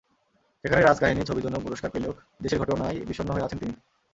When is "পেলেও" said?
1.91-2.13